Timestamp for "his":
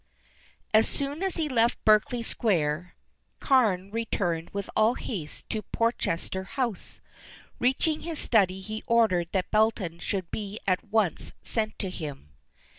8.01-8.17